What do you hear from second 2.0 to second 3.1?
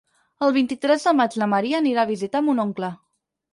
a visitar mon oncle.